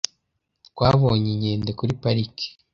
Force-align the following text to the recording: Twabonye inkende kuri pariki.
Twabonye 0.69 1.27
inkende 1.33 1.71
kuri 1.79 1.91
pariki. 2.01 2.47